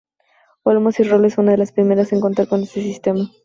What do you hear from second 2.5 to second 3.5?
este sistema.